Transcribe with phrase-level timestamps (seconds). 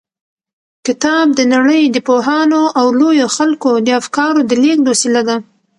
[0.87, 5.37] کتاب د نړۍ د پوهانو او لويو خلکو د افکارو د لېږد وسیله ده.